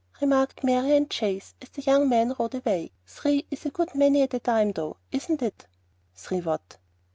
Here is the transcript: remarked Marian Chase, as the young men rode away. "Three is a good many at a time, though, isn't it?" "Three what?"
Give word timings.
remarked 0.19 0.63
Marian 0.63 1.07
Chase, 1.07 1.53
as 1.61 1.69
the 1.69 1.83
young 1.83 2.09
men 2.09 2.33
rode 2.39 2.55
away. 2.55 2.91
"Three 3.05 3.45
is 3.51 3.67
a 3.67 3.69
good 3.69 3.93
many 3.93 4.23
at 4.23 4.33
a 4.33 4.39
time, 4.39 4.71
though, 4.71 4.97
isn't 5.11 5.43
it?" 5.43 5.67
"Three 6.15 6.41
what?" 6.41 6.77